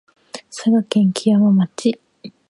[0.49, 1.99] 佐賀県基山町